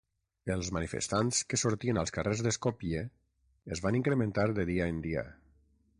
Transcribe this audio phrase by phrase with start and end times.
[0.53, 3.03] Els manifestants que sortien als carrers de Skopje
[3.77, 5.29] es van incrementar de dia en dia.